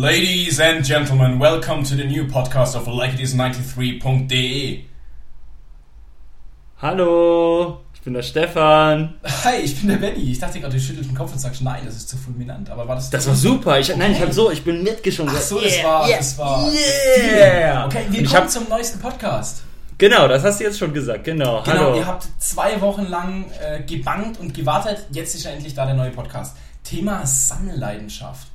Ladies 0.00 0.58
and 0.60 0.82
gentlemen, 0.82 1.38
welcome 1.38 1.82
to 1.84 1.94
the 1.94 2.04
new 2.06 2.24
podcast 2.26 2.74
of 2.74 2.86
likeitis93.de. 2.86 4.84
Hallo, 6.80 7.80
ich 7.92 8.00
bin 8.00 8.14
der 8.14 8.22
Stefan. 8.22 9.16
Hi, 9.44 9.56
ich 9.62 9.78
bin 9.78 9.90
der 9.90 9.96
Benny. 9.96 10.32
Ich 10.32 10.38
dachte 10.38 10.58
gerade, 10.58 10.72
du 10.74 10.80
schüttelst 10.80 11.10
den 11.10 11.14
Kopf 11.14 11.32
und 11.32 11.38
sagst, 11.38 11.60
nein, 11.60 11.82
das 11.84 11.96
ist 11.96 12.08
zu 12.08 12.16
fulminant. 12.16 12.70
Aber 12.70 12.88
war 12.88 12.94
das 12.94 13.10
Das 13.10 13.26
war 13.28 13.34
super. 13.34 13.78
Ich, 13.78 13.94
Nein, 13.94 14.12
ich 14.12 14.22
habe 14.22 14.32
so, 14.32 14.50
ich 14.50 14.64
bin 14.64 14.82
mitgeschwungen. 14.82 15.34
Ach 15.36 15.40
so, 15.42 15.60
das 15.60 15.84
war, 15.84 16.08
Yeah, 16.08 16.16
das 16.16 16.38
war. 16.38 16.72
Yeah. 16.72 17.84
Okay, 17.84 18.04
Und 18.06 18.14
ich 18.14 18.20
willkommen 18.20 18.40
hab- 18.44 18.50
zum 18.50 18.68
neuesten 18.70 19.00
Podcast. 19.00 19.64
Genau, 19.98 20.26
das 20.28 20.42
hast 20.44 20.60
du 20.60 20.64
jetzt 20.64 20.78
schon 20.78 20.94
gesagt. 20.94 21.24
Genau. 21.24 21.62
Genau, 21.62 21.76
Hallo. 21.78 21.96
ihr 21.98 22.06
habt 22.06 22.26
zwei 22.38 22.80
Wochen 22.80 23.04
lang 23.10 23.50
äh, 23.60 23.82
gebangt 23.82 24.40
und 24.40 24.54
gewartet. 24.54 25.06
Jetzt 25.10 25.34
ist 25.34 25.44
ja 25.44 25.50
endlich 25.50 25.74
da 25.74 25.84
der 25.84 25.94
neue 25.94 26.10
Podcast. 26.10 26.56
Thema 26.84 27.26
Sammelleidenschaft. 27.26 28.46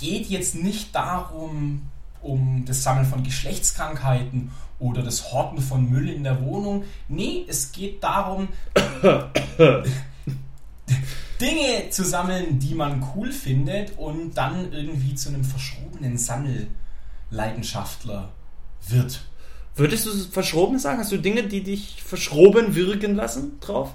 Geht 0.00 0.26
jetzt 0.26 0.54
nicht 0.54 0.94
darum, 0.94 1.82
um 2.20 2.64
das 2.66 2.82
Sammeln 2.82 3.06
von 3.06 3.22
Geschlechtskrankheiten 3.22 4.50
oder 4.78 5.02
das 5.02 5.32
Horten 5.32 5.60
von 5.60 5.90
Müll 5.90 6.08
in 6.08 6.24
der 6.24 6.42
Wohnung. 6.42 6.84
Nee, 7.08 7.44
es 7.48 7.72
geht 7.72 8.02
darum, 8.02 8.48
Dinge 11.40 11.90
zu 11.90 12.04
sammeln, 12.04 12.58
die 12.58 12.74
man 12.74 13.04
cool 13.14 13.30
findet 13.32 13.96
und 13.98 14.34
dann 14.34 14.72
irgendwie 14.72 15.14
zu 15.14 15.28
einem 15.28 15.44
verschrobenen 15.44 16.18
Sammelleidenschaftler 16.18 18.30
wird. 18.88 19.20
Würdest 19.76 20.06
du 20.06 20.10
verschroben 20.10 20.78
sagen? 20.78 20.98
Hast 20.98 21.12
du 21.12 21.16
Dinge, 21.16 21.44
die 21.44 21.62
dich 21.62 22.02
verschroben 22.02 22.74
wirken 22.74 23.16
lassen 23.16 23.58
drauf? 23.60 23.94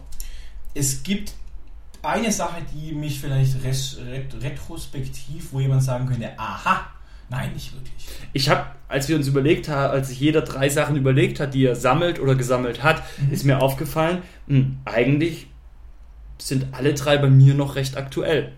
Es 0.74 1.04
gibt 1.04 1.34
eine 2.04 2.32
Sache, 2.32 2.62
die 2.74 2.94
mich 2.94 3.20
vielleicht 3.20 3.64
res, 3.64 3.98
ret, 4.10 4.34
retrospektiv, 4.42 5.50
wo 5.52 5.60
jemand 5.60 5.84
sagen 5.84 6.08
könnte, 6.08 6.30
aha, 6.38 6.86
nein, 7.30 7.52
nicht 7.54 7.74
wirklich. 7.74 8.08
Ich 8.34 8.50
habe, 8.50 8.66
als 8.88 9.08
wir 9.10 9.16
uns 9.16 9.28
überlegt 9.28 9.68
haben, 9.70 9.92
als 9.92 10.10
sich 10.10 10.20
jeder 10.20 10.42
drei 10.42 10.70
Sachen 10.70 10.96
überlegt 10.96 11.40
hat, 11.40 11.54
die 11.54 11.66
er 11.66 11.76
sammelt 11.76 12.20
oder 12.20 12.36
gesammelt 12.36 12.84
hat, 12.84 13.04
Mhm. 13.20 13.32
ist 13.34 13.44
mir 13.46 13.62
aufgefallen, 13.62 14.22
hm, 14.48 14.80
eigentlich 14.86 15.48
sind 16.38 16.68
alle 16.74 16.94
drei 16.94 17.18
bei 17.18 17.28
mir 17.30 17.54
noch 17.54 17.76
recht 17.76 17.98
aktuell. 17.98 18.54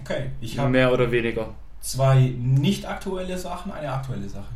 Okay, 0.00 0.30
ich 0.40 0.58
habe 0.58 0.70
Mehr 0.70 0.92
oder 0.92 1.10
weniger. 1.10 1.54
zwei 1.80 2.32
nicht 2.38 2.86
aktuelle 2.86 3.36
Sachen, 3.36 3.70
eine 3.72 3.92
aktuelle 3.92 4.28
Sache. 4.28 4.48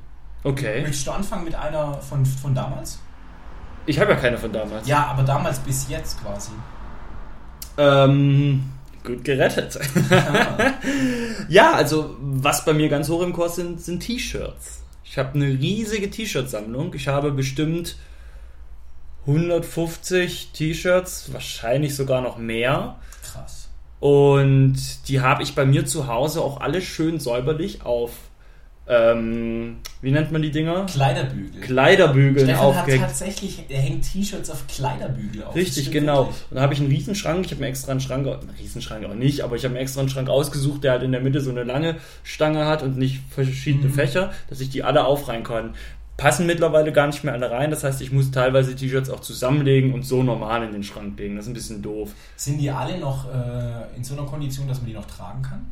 Okay. 0.43 0.81
Möchtest 0.83 1.07
du 1.07 1.11
anfangen 1.11 1.45
mit 1.45 1.55
einer 1.55 1.95
von, 2.01 2.25
von 2.25 2.55
damals? 2.55 2.99
Ich 3.87 3.99
habe 4.01 4.13
ja 4.13 4.17
keine 4.17 4.39
von 4.39 4.51
damals. 4.53 4.87
Ja, 4.89 5.07
aber 5.09 5.23
damals 5.23 5.59
bis 5.59 5.89
jetzt 5.91 6.23
quasi. 6.23 6.53
Ähm, 7.77 8.65
gut 9.05 9.25
gerettet. 9.25 9.79
Ja, 11.49 11.75
also 11.75 12.17
was 12.21 12.65
bei 12.65 12.73
mir 12.73 12.89
ganz 12.89 13.09
hoch 13.09 13.23
im 13.23 13.33
Kurs 13.33 13.57
sind, 13.57 13.81
sind 13.81 14.01
T-Shirts. 14.01 14.83
Ich 15.05 15.19
habe 15.19 15.35
eine 15.35 15.47
riesige 15.47 16.11
T-Shirt-Sammlung. 16.11 16.95
Ich 16.95 17.09
habe 17.09 17.33
bestimmt 17.33 17.97
150 19.27 20.51
T-Shirts, 20.53 21.33
wahrscheinlich 21.33 21.95
sogar 21.95 22.21
noch 22.23 22.39
mehr. 22.39 22.97
krass. 23.23 23.69
Und 24.01 25.09
die 25.09 25.21
habe 25.21 25.43
ich 25.43 25.55
bei 25.55 25.65
mir 25.65 25.87
zu 25.87 26.07
Hause 26.09 26.41
auch 26.43 26.61
alle 26.61 26.83
schön 26.83 27.21
säuberlich 27.21 27.85
auf, 27.85 28.13
ähm, 28.87 29.77
wie 30.03 30.11
nennt 30.11 30.31
man 30.31 30.43
die 30.43 30.51
Dinger? 30.51 30.85
Kleiderbügel. 30.87 31.61
Kleiderbügeln 31.63 32.47
Stefan 32.47 32.57
hat 32.57 32.77
aufgehängt. 32.81 33.03
tatsächlich, 33.05 33.65
er 33.69 33.81
hängt 33.81 34.05
T-Shirts 34.13 34.51
auf 34.51 34.67
Kleiderbügel 34.67 35.45
auf. 35.45 35.55
Richtig, 35.55 35.91
genau. 35.91 36.27
wirklich. 36.27 36.45
Und 36.51 36.57
da 36.57 36.63
habe 36.63 36.75
ich 36.75 36.81
einen 36.81 36.91
Riesenschrank. 36.91 37.47
Ich 37.47 37.53
habe 37.53 37.63
mir 37.63 37.69
extra 37.69 37.93
einen 37.93 38.01
Schrank, 38.01 38.27
einen 38.27 38.51
Riesenschrank 38.59 39.07
auch 39.07 39.15
nicht, 39.15 39.41
aber 39.41 39.57
ich 39.57 39.65
habe 39.65 39.75
mir 39.75 39.81
extra 39.81 40.01
einen 40.01 40.11
Schrank 40.11 40.29
ausgesucht, 40.29 40.85
der 40.85 40.93
halt 40.93 41.03
in 41.03 41.13
der 41.13 41.23
Mitte 41.23 41.41
so 41.41 41.51
eine 41.51 41.65
lange 41.65 41.97
Stange 42.25 42.67
hat 42.67 42.83
und 42.83 42.99
nicht 42.99 43.21
verschiedene 43.31 43.89
Mhm. 43.89 43.95
Fächer, 43.95 44.33
dass 44.51 44.61
ich 44.61 44.69
die 44.69 44.83
alle 44.83 45.05
aufreihen 45.07 45.45
kann. 45.45 45.75
Passen 46.17 46.47
mittlerweile 46.47 46.93
gar 46.93 47.07
nicht 47.09 47.25
mehr 47.25 47.33
alle 47.33 47.51
rein. 47.51 47.71
Das 47.71 47.83
heißt, 47.83 48.01
ich 48.03 48.13
muss 48.13 48.31
teilweise 48.31 48.77
T-Shirts 48.77 49.11
auch 49.11 49.21
zusammenlegen 49.21 49.93
und 49.95 50.05
so 50.05 50.23
normal 50.23 50.63
in 50.63 50.73
den 50.73 50.85
Schrank 50.85 51.19
legen. 51.19 51.35
Das 51.37 51.47
ist 51.47 51.51
ein 51.51 51.55
bisschen 51.55 51.83
doof. 51.83 52.11
Sind 52.37 52.59
die 52.59 52.71
alle 52.71 52.99
noch 52.99 53.27
äh, 53.33 53.97
in 53.97 54.05
so 54.05 54.15
einer 54.15 54.25
Kondition, 54.25 54.69
dass 54.69 54.79
man 54.79 54.87
die 54.87 54.93
noch 54.93 55.07
tragen 55.07 55.43
kann? 55.43 55.67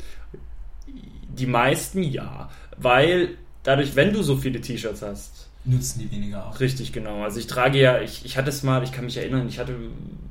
Die 0.87 1.47
meisten 1.47 2.03
ja, 2.03 2.51
weil 2.77 3.31
dadurch, 3.63 3.97
wenn 3.97 4.13
du 4.13 4.23
so 4.23 4.37
viele 4.37 4.61
T-Shirts 4.61 5.03
hast, 5.03 5.49
Nutzen 5.65 6.01
die 6.01 6.11
weniger 6.11 6.47
auch. 6.49 6.59
Richtig, 6.59 6.93
genau. 6.93 7.23
Also 7.23 7.39
ich 7.39 7.47
trage 7.47 7.79
ja, 7.81 8.01
ich, 8.01 8.25
ich 8.25 8.37
hatte 8.37 8.49
es 8.51 8.65
mal, 8.65 8.83
ich 8.83 8.91
kann 8.91 9.05
mich 9.05 9.17
erinnern, 9.17 9.47
ich 9.49 9.61
hatte 9.61 9.77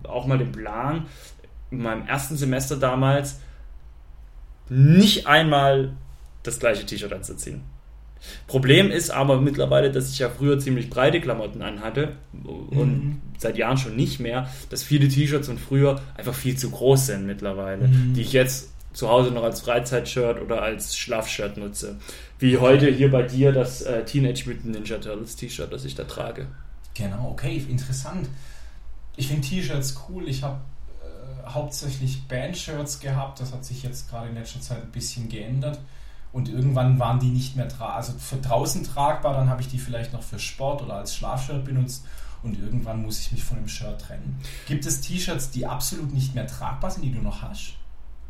auch 0.04 0.28
mal 0.28 0.38
den 0.38 0.52
Plan, 0.52 1.06
in 1.72 1.82
meinem 1.82 2.06
ersten 2.06 2.36
Semester 2.36 2.76
damals 2.76 3.40
nicht 4.70 5.28
einmal 5.28 5.94
das 6.44 6.60
gleiche 6.60 6.86
T-Shirt 6.86 7.14
anzuziehen. 7.14 7.62
Problem 8.48 8.92
ist 8.92 9.10
aber 9.10 9.42
mittlerweile, 9.42 9.92
dass 9.92 10.12
ich 10.12 10.20
ja 10.20 10.30
früher 10.30 10.60
ziemlich 10.60 10.90
breite 10.90 11.20
Klamotten 11.22 11.62
anhatte 11.62 12.18
und 12.44 12.78
Mhm. 13.06 13.22
seit 13.38 13.58
Jahren 13.58 13.78
schon 13.78 13.96
nicht 13.96 14.20
mehr, 14.20 14.50
dass 14.70 14.84
viele 14.84 15.08
T-Shirts 15.08 15.48
von 15.48 15.58
früher 15.58 16.00
einfach 16.16 16.36
viel 16.36 16.56
zu 16.58 16.70
groß 16.70 17.08
sind 17.08 17.26
mittlerweile, 17.26 17.88
Mhm. 17.88 18.14
die 18.14 18.22
ich 18.22 18.34
jetzt 18.34 18.70
zu 18.94 19.10
Hause 19.10 19.32
noch 19.32 19.44
als 19.44 19.62
Freizeitshirt 19.62 20.42
oder 20.42 20.62
als 20.62 20.98
Schlafshirt 20.98 21.58
nutze. 21.58 21.98
Wie 22.40 22.58
heute 22.58 22.90
hier 22.90 23.12
bei 23.12 23.24
dir 23.24 23.52
das 23.52 23.82
äh, 23.82 24.04
Teenage 24.04 24.44
Mutant 24.48 24.74
Ninja 24.74 24.98
Turtles 24.98 25.36
T-Shirt, 25.36 25.72
das 25.72 25.86
ich 25.86 25.96
da 25.96 26.04
trage. 26.04 26.48
Genau, 26.94 27.30
okay, 27.32 27.64
interessant. 27.70 28.28
Ich 29.16 29.28
finde 29.28 29.48
T-Shirts 29.48 29.96
cool. 30.10 30.28
Ich 30.28 30.44
habe 30.44 30.60
äh, 31.04 31.50
hauptsächlich 31.50 32.28
Band-Shirts 32.28 33.00
gehabt. 33.00 33.40
Das 33.40 33.54
hat 33.54 33.64
sich 33.64 33.84
jetzt 33.84 34.10
gerade 34.10 34.30
in 34.30 34.36
letzter 34.36 34.62
Zeit 34.62 34.82
ein 34.82 34.92
bisschen 34.92 35.30
geändert. 35.30 35.80
Und 36.34 36.48
irgendwann 36.50 36.98
waren 36.98 37.20
die 37.20 37.30
nicht 37.30 37.58
mehr 37.58 37.68
also 37.80 38.14
für 38.14 38.38
draußen 38.38 38.84
tragbar. 38.84 39.34
Dann 39.34 39.50
habe 39.50 39.62
ich 39.62 39.68
die 39.68 39.80
vielleicht 39.80 40.14
noch 40.14 40.24
für 40.24 40.40
Sport 40.40 40.82
oder 40.82 40.96
als 40.96 41.16
Schlafshirt 41.16 41.66
benutzt. 41.66 42.06
Und 42.44 42.58
irgendwann 42.58 43.04
muss 43.04 43.20
ich 43.20 43.32
mich 43.32 43.44
von 43.44 43.58
dem 43.58 43.68
Shirt 43.68 44.02
trennen. 44.02 44.40
Gibt 44.68 44.86
es 44.86 45.02
T-Shirts, 45.02 45.52
die 45.52 45.66
absolut 45.66 46.14
nicht 46.14 46.34
mehr 46.34 46.48
tragbar 46.48 46.90
sind, 46.90 47.04
die 47.04 47.12
du 47.12 47.22
noch 47.22 47.42
hast? 47.42 47.74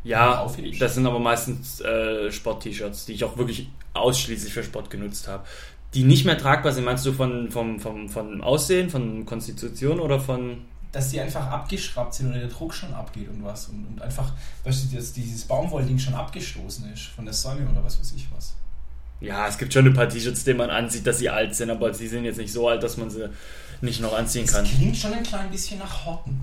Ja, 0.03 0.49
das 0.79 0.95
sind 0.95 1.05
aber 1.05 1.19
meistens 1.19 1.79
äh, 1.81 2.31
Sport-T-Shirts, 2.31 3.05
die 3.05 3.13
ich 3.13 3.23
auch 3.23 3.37
wirklich 3.37 3.69
ausschließlich 3.93 4.51
für 4.53 4.63
Sport 4.63 4.89
genutzt 4.89 5.27
habe. 5.27 5.43
Die 5.93 6.03
nicht 6.03 6.25
mehr 6.25 6.37
tragbar 6.37 6.71
sind, 6.71 6.85
meinst 6.85 7.05
du 7.05 7.11
von, 7.13 7.51
vom, 7.51 7.79
vom, 7.79 8.09
von 8.09 8.41
Aussehen, 8.41 8.89
von 8.89 9.25
Konstitution 9.25 9.99
oder 9.99 10.19
von. 10.19 10.59
dass 10.91 11.09
die 11.09 11.19
einfach 11.19 11.47
abgeschraubt 11.47 12.13
sind 12.13 12.29
oder 12.31 12.39
der 12.39 12.47
Druck 12.47 12.73
schon 12.73 12.93
abgeht 12.93 13.29
und 13.29 13.43
was. 13.43 13.67
Und, 13.67 13.85
und 13.85 14.01
einfach, 14.01 14.31
weißt 14.63 14.91
du, 14.91 14.95
dass 14.97 15.13
dieses 15.13 15.43
Baumwollding 15.43 15.99
schon 15.99 16.13
abgestoßen 16.15 16.91
ist 16.93 17.03
von 17.15 17.25
der 17.25 17.33
Sonne 17.33 17.67
oder 17.69 17.83
was 17.83 17.99
weiß 17.99 18.13
ich 18.15 18.27
was. 18.35 18.55
Ja, 19.19 19.47
es 19.47 19.57
gibt 19.57 19.71
schon 19.71 19.85
ein 19.85 19.93
paar 19.93 20.09
T-Shirts, 20.09 20.45
die 20.45 20.53
man 20.55 20.71
ansieht, 20.71 21.05
dass 21.05 21.19
sie 21.19 21.29
alt 21.29 21.53
sind, 21.55 21.69
aber 21.69 21.93
sie 21.93 22.07
sind 22.07 22.23
jetzt 22.25 22.37
nicht 22.37 22.51
so 22.51 22.67
alt, 22.67 22.81
dass 22.81 22.97
man 22.97 23.09
sie 23.11 23.29
nicht 23.81 24.01
noch 24.01 24.17
anziehen 24.17 24.45
Das 24.45 24.55
kann. 24.55 24.65
klingt 24.65 24.97
schon 24.97 25.13
ein 25.13 25.21
klein 25.23 25.51
bisschen 25.51 25.77
nach 25.77 26.05
Horten. 26.05 26.39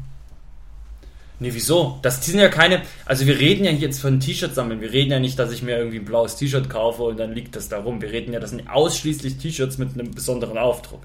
Nee, 1.41 1.50
wieso? 1.53 1.99
Das 2.03 2.25
sind 2.25 2.38
ja 2.41 2.49
keine. 2.49 2.82
Also, 3.04 3.26
wir 3.26 3.38
reden 3.38 3.65
ja 3.65 3.71
jetzt 3.71 4.00
von 4.00 4.19
T-Shirts 4.19 4.56
sammeln. 4.56 4.81
Wir 4.81 4.93
reden 4.93 5.12
ja 5.12 5.21
nicht, 5.21 5.38
dass 5.38 5.53
ich 5.53 5.62
mir 5.62 5.78
irgendwie 5.78 5.99
ein 5.99 6.04
blaues 6.04 6.37
T-Shirt 6.37 6.69
kaufe 6.69 7.04
und 7.04 7.19
dann 7.19 7.32
liegt 7.32 7.54
das 7.54 7.69
da 7.69 7.78
rum. 7.78 8.03
Wir 8.03 8.10
reden 8.10 8.32
ja, 8.32 8.41
das 8.41 8.50
sind 8.50 8.69
ausschließlich 8.69 9.38
T-Shirts 9.38 9.78
mit 9.78 9.94
einem 9.94 10.10
besonderen 10.10 10.59
Aufdruck. 10.59 11.03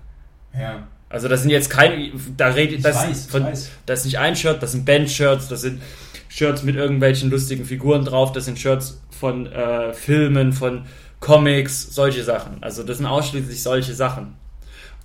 Ja. 0.57 0.87
Also 1.13 1.27
das 1.27 1.41
sind 1.41 1.51
jetzt 1.51 1.69
keine, 1.69 2.11
da 2.37 2.47
redet, 2.47 2.77
Ich 2.77 2.83
das, 2.83 2.95
weiß, 2.95 3.25
von, 3.27 3.45
das 3.85 3.99
ist 3.99 4.05
nicht 4.05 4.17
ein 4.17 4.35
Shirt, 4.35 4.63
das 4.63 4.71
sind 4.71 4.83
Band-Shirts, 4.83 5.47
das 5.47 5.61
sind 5.61 5.79
Shirts 6.27 6.63
mit 6.63 6.75
irgendwelchen 6.75 7.29
lustigen 7.29 7.65
Figuren 7.65 8.03
drauf, 8.03 8.31
das 8.31 8.45
sind 8.45 8.57
Shirts 8.57 8.99
von 9.11 9.45
äh, 9.45 9.93
Filmen, 9.93 10.53
von 10.53 10.85
Comics, 11.19 11.93
solche 11.93 12.23
Sachen. 12.23 12.63
Also 12.63 12.81
das 12.81 12.97
sind 12.97 13.05
ausschließlich 13.05 13.61
solche 13.61 13.93
Sachen. 13.93 14.33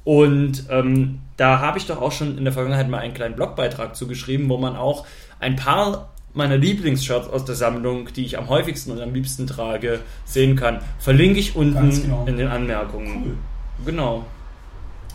Und 0.09 0.65
ähm, 0.71 1.19
da 1.37 1.61
habe 1.61 1.77
ich 1.77 1.85
doch 1.85 2.01
auch 2.01 2.13
schon 2.13 2.39
in 2.39 2.45
der 2.45 2.55
Vergangenheit 2.55 2.89
mal 2.89 2.97
einen 2.97 3.13
kleinen 3.13 3.37
Blogbeitrag 3.37 3.95
zugeschrieben, 3.95 4.49
wo 4.49 4.57
man 4.57 4.75
auch 4.75 5.07
ein 5.39 5.55
paar 5.55 6.09
meiner 6.33 6.57
Lieblingsshirts 6.57 7.29
aus 7.29 7.45
der 7.45 7.55
Sammlung, 7.55 8.11
die 8.15 8.25
ich 8.25 8.39
am 8.39 8.49
häufigsten 8.49 8.91
und 8.91 9.03
am 9.03 9.13
liebsten 9.13 9.47
trage, 9.47 10.01
sehen 10.25 10.57
kann. 10.57 10.81
Verlinke 10.99 11.41
ich 11.41 11.57
unten 11.57 11.91
genau. 11.91 12.25
in 12.25 12.39
den 12.39 12.49
Anmerkungen. 12.49 13.23
Cool. 13.23 13.37
Genau. 13.85 14.25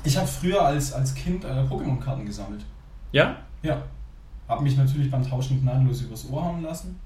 Ich 0.03 0.15
habe 0.15 0.27
früher 0.27 0.63
als, 0.63 0.93
als 0.93 1.15
Kind 1.15 1.43
äh, 1.43 1.47
Pokémon-Karten 1.47 2.27
gesammelt. 2.27 2.61
Ja? 3.11 3.37
Ja. 3.63 3.81
Hab 4.47 4.61
mich 4.61 4.77
natürlich 4.77 5.09
beim 5.09 5.27
Tauschen 5.27 5.59
gnadenlos 5.63 6.01
übers 6.01 6.29
Ohr 6.29 6.45
hauen 6.45 6.61
lassen. 6.61 6.99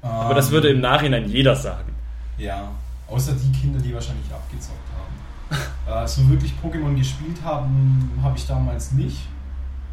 Aber 0.00 0.32
das 0.32 0.50
würde 0.50 0.70
im 0.70 0.80
Nachhinein 0.80 1.28
jeder 1.28 1.54
sagen. 1.54 1.92
Ja, 2.38 2.70
außer 3.06 3.34
die 3.34 3.52
Kinder, 3.60 3.78
die 3.80 3.92
wahrscheinlich 3.92 4.32
abgezockt 4.32 4.78
haben. 4.94 4.99
Äh, 5.86 6.06
so 6.06 6.28
wirklich 6.28 6.52
Pokémon 6.62 6.94
gespielt 6.96 7.42
haben, 7.44 8.10
habe 8.22 8.36
ich 8.36 8.46
damals 8.46 8.92
nicht. 8.92 9.28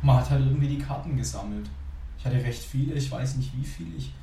Man 0.02 0.18
hat 0.18 0.30
halt 0.30 0.46
irgendwie 0.46 0.68
die 0.68 0.80
Karten 0.80 1.18
gesammelt. 1.18 1.70
Ich 2.20 2.26
hatte 2.26 2.36
recht 2.36 2.64
viele, 2.64 2.94
ich 2.94 3.12
weiß 3.12 3.38
nicht 3.38 3.52
wie 3.58 3.66
viele. 3.66 3.96
Ich 3.98 4.14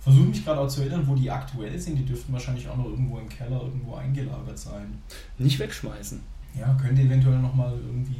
versuche 0.00 0.26
mich 0.26 0.44
gerade 0.44 0.60
auch 0.60 0.68
zu 0.68 0.80
erinnern, 0.80 1.06
wo 1.06 1.14
die 1.14 1.30
aktuell 1.30 1.78
sind. 1.78 1.96
Die 1.96 2.04
dürften 2.04 2.32
wahrscheinlich 2.32 2.68
auch 2.68 2.76
noch 2.76 2.86
irgendwo 2.86 3.18
im 3.18 3.28
Keller 3.28 3.60
irgendwo 3.60 3.94
eingelagert 3.94 4.58
sein. 4.58 4.98
Nicht 5.38 5.58
wegschmeißen. 5.58 6.20
Ja, 6.58 6.76
könnte 6.80 7.02
eventuell 7.02 7.38
nochmal 7.38 7.72
irgendwie. 7.72 8.16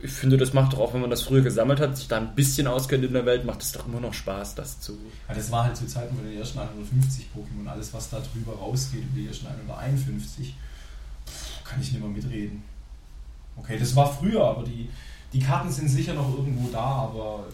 Ich 0.00 0.10
finde, 0.10 0.36
das 0.36 0.52
macht 0.52 0.72
doch 0.72 0.80
auch, 0.80 0.94
wenn 0.94 1.00
man 1.00 1.10
das 1.10 1.22
früher 1.22 1.42
gesammelt 1.42 1.80
hat, 1.80 1.96
sich 1.96 2.08
da 2.08 2.18
ein 2.18 2.34
bisschen 2.34 2.66
auskennt 2.66 3.04
in 3.04 3.12
der 3.12 3.24
Welt, 3.26 3.44
macht 3.44 3.62
es 3.62 3.72
doch 3.72 3.86
immer 3.86 4.00
noch 4.00 4.14
Spaß, 4.14 4.54
das 4.54 4.80
zu. 4.80 4.92
Ja, 5.28 5.34
das 5.34 5.50
war 5.50 5.64
halt 5.64 5.76
zu 5.76 5.86
Zeiten 5.86 6.14
von 6.14 6.24
den 6.24 6.38
ersten 6.38 6.58
150 6.58 7.28
Pokémon. 7.34 7.68
Alles, 7.68 7.92
was 7.94 8.10
da 8.10 8.20
drüber 8.20 8.52
rausgeht, 8.52 9.02
über 9.02 9.20
die 9.20 9.26
ersten 9.28 9.46
151, 9.46 10.54
kann 11.70 11.80
ich 11.80 11.92
nicht 11.92 12.00
mehr 12.00 12.10
mitreden. 12.10 12.62
Okay, 13.56 13.78
das 13.78 13.94
war 13.94 14.12
früher, 14.12 14.44
aber 14.44 14.64
die, 14.64 14.88
die 15.32 15.40
Karten 15.40 15.70
sind 15.70 15.88
sicher 15.88 16.14
noch 16.14 16.28
irgendwo 16.36 16.68
da, 16.70 17.08
aber 17.10 17.44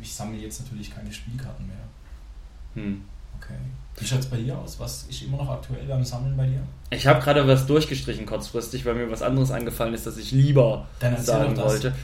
ich 0.00 0.12
sammle 0.12 0.38
jetzt 0.38 0.60
natürlich 0.62 0.92
keine 0.94 1.12
Spielkarten 1.12 1.66
mehr. 1.66 2.82
Hm. 2.82 3.02
Okay. 3.38 3.54
Wie 3.98 4.06
schaut 4.06 4.20
es 4.20 4.26
bei 4.26 4.38
dir 4.38 4.56
aus? 4.56 4.78
Was 4.78 5.04
ist 5.04 5.22
immer 5.22 5.36
noch 5.36 5.48
aktuell 5.50 5.84
beim 5.86 6.04
Sammeln 6.04 6.36
bei 6.36 6.46
dir? 6.46 6.62
Ich 6.90 7.06
habe 7.06 7.20
gerade 7.20 7.46
was 7.46 7.66
durchgestrichen 7.66 8.26
kurzfristig, 8.26 8.84
weil 8.86 8.94
mir 8.94 9.10
was 9.10 9.22
anderes 9.22 9.50
eingefallen 9.50 9.94
ist, 9.94 10.06
das 10.06 10.16
ich 10.16 10.32
lieber 10.32 10.86
sagen 11.18 11.56
wollte. 11.56 11.94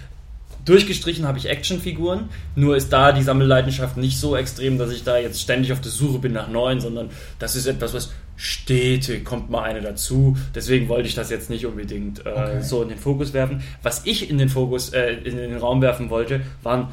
Durchgestrichen 0.64 1.26
habe 1.26 1.38
ich 1.38 1.48
Actionfiguren, 1.48 2.28
nur 2.56 2.76
ist 2.76 2.92
da 2.92 3.12
die 3.12 3.22
Sammelleidenschaft 3.22 3.96
nicht 3.96 4.18
so 4.18 4.36
extrem, 4.36 4.78
dass 4.78 4.90
ich 4.90 5.04
da 5.04 5.16
jetzt 5.16 5.40
ständig 5.40 5.72
auf 5.72 5.80
der 5.80 5.92
Suche 5.92 6.18
bin 6.18 6.32
nach 6.32 6.48
neuen, 6.48 6.80
sondern 6.80 7.10
das 7.38 7.54
ist 7.54 7.66
etwas, 7.66 7.94
was 7.94 8.10
stetig 8.36 9.24
kommt 9.24 9.50
mal 9.50 9.62
eine 9.62 9.80
dazu. 9.80 10.36
Deswegen 10.54 10.88
wollte 10.88 11.08
ich 11.08 11.14
das 11.14 11.30
jetzt 11.30 11.50
nicht 11.50 11.66
unbedingt 11.66 12.24
äh, 12.24 12.28
Okay. 12.30 12.62
so 12.62 12.82
in 12.82 12.88
den 12.90 12.98
Fokus 12.98 13.32
werfen. 13.32 13.62
Was 13.82 14.04
ich 14.06 14.28
in 14.30 14.38
den 14.38 14.48
Fokus, 14.48 14.90
äh, 14.90 15.14
in 15.24 15.36
den 15.36 15.56
Raum 15.56 15.80
werfen 15.82 16.10
wollte, 16.10 16.42
waren 16.62 16.88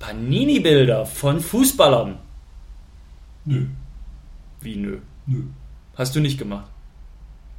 Panini-Bilder 0.00 1.06
von 1.06 1.40
Fußballern. 1.40 2.16
Nö. 3.44 3.66
Wie 4.60 4.76
nö? 4.76 4.98
Nö. 5.26 5.42
Hast 5.94 6.14
du 6.16 6.20
nicht 6.20 6.38
gemacht? 6.38 6.66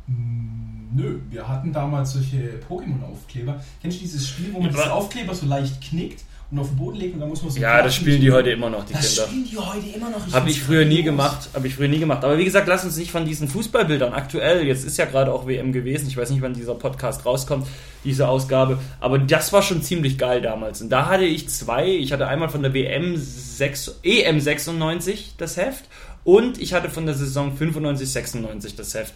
Mm, 0.08 0.50
Nö, 0.94 1.20
wir 1.30 1.48
hatten 1.48 1.72
damals 1.72 2.12
solche 2.14 2.60
Pokémon-Aufkleber. 2.68 3.64
Kennst 3.82 3.98
du 3.98 4.02
dieses 4.02 4.28
Spiel, 4.28 4.54
wo 4.54 4.60
man 4.60 4.74
Ja, 4.74 4.84
aber- 4.84 4.94
Aufkleber 4.96 5.34
so 5.34 5.46
leicht 5.46 5.80
knickt 5.82 6.24
und 6.52 6.60
auf 6.60 6.68
den 6.68 6.78
Boden 6.78 6.98
legt 6.98 7.14
und 7.14 7.22
dann 7.22 7.30
muss 7.30 7.42
man 7.42 7.52
so. 7.52 7.60
Ja, 7.60 7.82
das 7.82 7.96
spielen 7.96 8.20
die 8.20 8.32
heute 8.32 8.52
immer 8.52 8.70
noch, 8.70 8.84
die 8.86 8.94
Das 8.94 9.08
Kinder. 9.16 9.28
spielen 9.28 9.46
die 9.50 9.58
heute 9.58 9.88
immer 9.96 10.10
noch. 10.10 10.34
Habe 10.34 10.50
ich 10.50 10.62
früher 10.62 10.84
nie 10.86 11.02
gemacht, 11.02 11.50
habe 11.54 11.68
ich 11.68 11.76
früher 11.76 11.88
nie 11.88 12.00
gemacht. 12.00 12.24
Aber 12.26 12.38
wie 12.38 12.44
gesagt, 12.46 12.68
lass 12.68 12.84
uns 12.84 12.98
nicht 12.98 13.10
von 13.12 13.26
diesen 13.26 13.48
Fußballbildern 13.48 14.14
aktuell, 14.14 14.66
jetzt 14.68 14.84
ist 14.84 14.98
ja 14.98 15.06
gerade 15.06 15.34
auch 15.34 15.48
WM 15.48 15.72
gewesen, 15.72 16.08
ich 16.08 16.18
weiß 16.18 16.30
nicht, 16.30 16.42
wann 16.42 16.54
dieser 16.54 16.76
Podcast 16.76 17.26
rauskommt, 17.26 17.68
diese 18.04 18.28
Ausgabe, 18.28 18.80
aber 19.00 19.18
das 19.20 19.54
war 19.54 19.62
schon 19.64 19.82
ziemlich 19.82 20.18
geil 20.18 20.42
damals. 20.42 20.82
Und 20.82 20.90
da 20.90 21.08
hatte 21.08 21.24
ich 21.26 21.48
zwei, 21.50 21.88
ich 21.88 22.12
hatte 22.12 22.28
einmal 22.28 22.50
von 22.50 22.62
der 22.64 22.74
WM 22.74 23.16
6, 23.16 24.00
EM 24.04 24.40
96 24.40 25.36
das 25.38 25.56
Heft 25.58 25.86
und 26.24 26.62
ich 26.62 26.74
hatte 26.74 26.90
von 26.90 27.06
der 27.06 27.16
Saison 27.16 27.56
95, 27.56 28.12
96 28.12 28.76
das 28.76 28.94
Heft. 28.94 29.14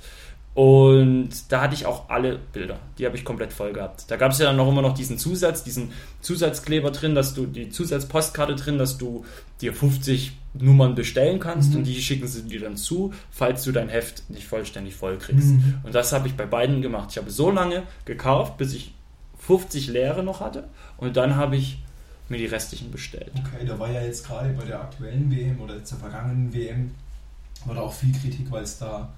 Und 0.55 1.29
da 1.49 1.61
hatte 1.61 1.75
ich 1.75 1.85
auch 1.85 2.09
alle 2.09 2.39
Bilder. 2.53 2.79
Die 2.97 3.05
habe 3.05 3.17
ich 3.17 3.25
komplett 3.25 3.51
voll 3.51 3.73
gehabt. 3.73 4.05
Da 4.09 4.15
gab 4.15 4.31
es 4.31 4.39
ja 4.39 4.45
dann 4.45 4.55
noch 4.55 4.69
immer 4.69 4.81
noch 4.81 4.93
diesen 4.93 5.17
Zusatz, 5.17 5.63
diesen 5.65 5.91
Zusatzkleber 6.21 6.91
drin, 6.91 7.13
dass 7.13 7.33
du 7.33 7.45
die 7.45 7.69
Zusatzpostkarte 7.69 8.55
drin, 8.55 8.77
dass 8.77 8.97
du 8.97 9.25
dir 9.59 9.73
50 9.73 10.31
Nummern 10.53 10.95
bestellen 10.95 11.39
kannst 11.41 11.71
Mhm. 11.71 11.79
und 11.79 11.83
die 11.83 12.01
schicken 12.01 12.27
sie 12.29 12.43
dir 12.43 12.61
dann 12.61 12.77
zu, 12.77 13.13
falls 13.31 13.63
du 13.65 13.73
dein 13.73 13.89
Heft 13.89 14.29
nicht 14.29 14.47
vollständig 14.47 14.95
voll 14.95 15.17
kriegst. 15.17 15.47
Mhm. 15.49 15.79
Und 15.83 15.93
das 15.93 16.13
habe 16.13 16.29
ich 16.29 16.35
bei 16.35 16.45
beiden 16.45 16.81
gemacht. 16.81 17.09
Ich 17.11 17.17
habe 17.17 17.29
so 17.29 17.51
lange 17.51 17.83
gekauft, 18.05 18.57
bis 18.57 18.73
ich 18.73 18.93
50 19.39 19.87
leere 19.87 20.23
noch 20.23 20.39
hatte 20.39 20.69
und 20.95 21.17
dann 21.17 21.35
habe 21.35 21.57
ich 21.57 21.79
mir 22.29 22.37
die 22.37 22.45
restlichen 22.45 22.89
bestellt. 22.91 23.31
Okay, 23.35 23.65
da 23.67 23.77
war 23.77 23.91
ja 23.91 24.01
jetzt 24.01 24.25
gerade 24.25 24.49
bei 24.53 24.63
der 24.63 24.79
aktuellen 24.79 25.29
WM 25.29 25.59
oder 25.59 25.75
jetzt 25.75 25.91
der 25.91 25.99
vergangenen 25.99 26.53
WM 26.53 26.91
war 27.65 27.75
da 27.75 27.81
auch 27.81 27.93
viel 27.93 28.13
Kritik, 28.13 28.49
weil 28.49 28.63
es 28.63 28.77
da 28.79 29.13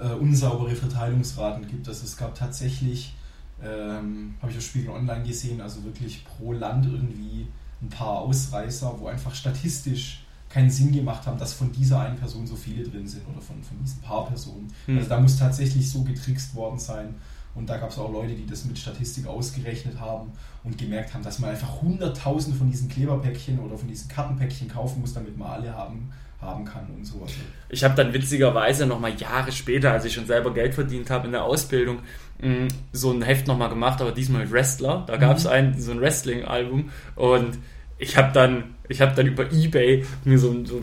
äh, 0.00 0.12
unsaubere 0.14 0.74
Verteilungsraten 0.74 1.66
gibt. 1.66 1.88
Also 1.88 2.04
es 2.04 2.16
gab 2.16 2.34
tatsächlich, 2.34 3.14
ähm, 3.62 4.34
habe 4.40 4.52
ich 4.52 4.58
auf 4.58 4.64
Spiegel 4.64 4.90
Online 4.90 5.24
gesehen, 5.24 5.60
also 5.60 5.84
wirklich 5.84 6.24
pro 6.24 6.52
Land 6.52 6.86
irgendwie 6.86 7.46
ein 7.82 7.88
paar 7.88 8.18
Ausreißer, 8.18 8.94
wo 8.98 9.06
einfach 9.06 9.34
statistisch 9.34 10.24
keinen 10.48 10.70
Sinn 10.70 10.92
gemacht 10.92 11.26
haben, 11.26 11.38
dass 11.38 11.52
von 11.52 11.70
dieser 11.72 12.00
einen 12.00 12.16
Person 12.16 12.46
so 12.46 12.56
viele 12.56 12.82
drin 12.82 13.06
sind 13.06 13.22
oder 13.28 13.40
von, 13.40 13.62
von 13.62 13.78
diesen 13.82 14.00
paar 14.00 14.26
Personen. 14.26 14.72
Hm. 14.86 14.96
Also 14.96 15.08
da 15.10 15.20
muss 15.20 15.38
tatsächlich 15.38 15.90
so 15.90 16.02
getrickst 16.02 16.54
worden 16.54 16.78
sein. 16.78 17.14
Und 17.54 17.68
da 17.68 17.76
gab 17.76 17.90
es 17.90 17.98
auch 17.98 18.12
Leute, 18.12 18.34
die 18.34 18.46
das 18.46 18.64
mit 18.64 18.78
Statistik 18.78 19.26
ausgerechnet 19.26 19.98
haben 20.00 20.30
und 20.64 20.78
gemerkt 20.78 21.12
haben, 21.14 21.24
dass 21.24 21.38
man 21.40 21.50
einfach 21.50 21.82
hunderttausend 21.82 22.56
von 22.56 22.70
diesen 22.70 22.88
Kleberpäckchen 22.88 23.58
oder 23.58 23.76
von 23.76 23.88
diesen 23.88 24.08
Kartenpäckchen 24.08 24.68
kaufen 24.68 25.00
muss, 25.00 25.12
damit 25.14 25.36
man 25.36 25.48
alle 25.48 25.74
haben, 25.76 26.10
haben 26.40 26.64
kann 26.64 26.86
und 26.96 27.04
so. 27.04 27.20
Also, 27.20 27.34
Ich 27.68 27.82
habe 27.82 27.96
dann 27.96 28.12
witzigerweise 28.12 28.86
nochmal 28.86 29.14
Jahre 29.16 29.50
später, 29.50 29.90
als 29.92 30.04
ich 30.04 30.14
schon 30.14 30.26
selber 30.26 30.54
Geld 30.54 30.74
verdient 30.74 31.10
habe 31.10 31.26
in 31.26 31.32
der 31.32 31.42
Ausbildung, 31.42 31.98
mh, 32.40 32.68
so 32.92 33.10
ein 33.10 33.22
Heft 33.22 33.48
nochmal 33.48 33.70
gemacht, 33.70 34.00
aber 34.00 34.12
diesmal 34.12 34.42
mit 34.42 34.52
Wrestler. 34.52 35.02
Da 35.08 35.16
gab 35.16 35.36
es 35.38 35.44
Mhm. 35.44 35.50
ein 35.50 35.80
so 35.80 35.90
ein 35.90 36.00
Wrestling-Album 36.00 36.90
und 37.16 37.58
ich 37.98 38.16
habe 38.16 38.32
dann, 38.32 38.64
ich 38.88 39.00
habe 39.00 39.14
dann 39.14 39.26
über 39.26 39.50
eBay 39.52 40.04
mir 40.24 40.38
so, 40.38 40.50
ein- 40.50 40.64
so 40.66 40.80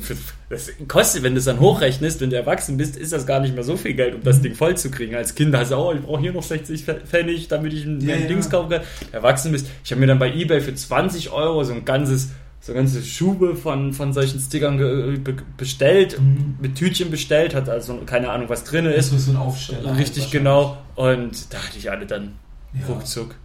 das 0.50 0.70
kostet, 0.88 1.24
wenn 1.24 1.34
du 1.34 1.40
es 1.40 1.46
dann 1.46 1.60
hochrechnest, 1.60 2.22
wenn 2.22 2.30
du 2.30 2.36
erwachsen 2.36 2.78
bist, 2.78 2.98
ist 2.98 3.14
das 3.14 3.26
gar 3.26 3.40
nicht 3.40 3.56
mehr 3.56 3.64
so 3.64 3.78
viel 3.78 3.94
Geld, 3.94 4.16
um 4.16 4.24
das 4.24 4.38
Mhm. 4.40 4.44
Ding 4.44 4.56
voll 4.56 4.76
zu 4.78 4.92
kriegen. 4.92 5.16
Als 5.16 5.34
Kind 5.36 5.56
hast 5.56 5.72
du, 5.72 5.76
oh, 5.78 5.94
ich 5.94 6.02
brauche 6.02 6.22
hier 6.22 6.34
noch 6.34 6.44
60 6.44 6.84
Pfennig, 6.84 7.48
damit 7.48 7.74
ich 7.74 7.86
ein, 7.86 8.00
Ja, 8.02 8.16
ja. 8.16 8.28
Dings 8.28 8.50
kaufen 8.50 8.70
kann. 8.70 8.82
Erwachsen 9.12 9.52
bist, 9.52 9.68
ich 9.84 9.92
habe 9.92 10.02
mir 10.02 10.08
dann 10.08 10.20
bei 10.20 10.32
eBay 10.34 10.62
für 10.62 10.76
20 10.76 11.32
Euro 11.32 11.64
so 11.64 11.74
ein 11.74 11.86
ganzes 11.86 12.30
so 12.62 12.72
eine 12.72 12.82
ganze 12.82 13.04
Schube 13.04 13.56
von, 13.56 13.94
von 13.94 14.12
solchen 14.12 14.40
Stickern 14.40 14.78
be, 15.24 15.36
bestellt, 15.56 16.20
Mhm. 16.20 16.56
mit 16.60 16.74
Tütchen 16.76 17.12
bestellt, 17.12 17.54
hat 17.54 17.70
also 17.70 17.96
keine 18.08 18.32
Ahnung, 18.32 18.50
was 18.50 18.64
drin 18.64 18.86
ist. 18.88 19.12
so, 19.12 19.18
so 19.20 19.32
ein 19.32 19.38
Aufsteller. 19.38 19.96
Richtig 19.96 20.32
genau. 20.32 20.76
Und 20.96 21.54
da 21.54 21.60
hatte 21.60 21.78
ich 21.78 21.92
alle 21.92 22.08
dann 22.08 22.32
Ja. 22.74 22.88
ruckzuck. 22.88 23.36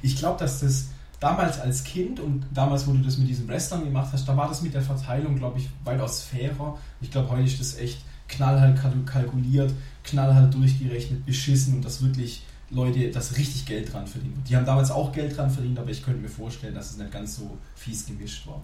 Ich 0.00 0.16
glaube, 0.16 0.38
dass 0.38 0.60
das 0.60 0.88
damals 1.20 1.60
als 1.60 1.84
Kind 1.84 2.18
und 2.18 2.44
damals, 2.52 2.86
wo 2.86 2.92
du 2.92 2.98
das 2.98 3.18
mit 3.18 3.28
diesen 3.28 3.46
Wrestlern 3.48 3.84
gemacht 3.84 4.08
hast, 4.12 4.26
da 4.26 4.36
war 4.36 4.48
das 4.48 4.62
mit 4.62 4.74
der 4.74 4.82
Verteilung, 4.82 5.36
glaube 5.36 5.58
ich, 5.58 5.68
weitaus 5.84 6.22
fairer. 6.22 6.78
Ich 7.00 7.10
glaube, 7.10 7.30
heute 7.30 7.42
ist 7.44 7.60
das 7.60 7.76
echt 7.78 8.00
knallhart 8.28 8.78
kalk- 8.80 9.06
kalkuliert, 9.06 9.72
knallhart 10.04 10.52
durchgerechnet, 10.54 11.24
beschissen 11.26 11.74
und 11.74 11.84
dass 11.84 12.02
wirklich 12.02 12.42
Leute 12.70 13.10
das 13.10 13.36
richtig 13.36 13.66
Geld 13.66 13.92
dran 13.92 14.06
verdienen. 14.06 14.42
Die 14.48 14.56
haben 14.56 14.64
damals 14.64 14.90
auch 14.90 15.12
Geld 15.12 15.36
dran 15.36 15.50
verdient, 15.50 15.78
aber 15.78 15.90
ich 15.90 16.02
könnte 16.04 16.20
mir 16.20 16.28
vorstellen, 16.28 16.74
dass 16.74 16.92
es 16.92 16.96
nicht 16.96 17.10
ganz 17.10 17.36
so 17.36 17.56
fies 17.74 18.06
gemischt 18.06 18.46
war. 18.46 18.62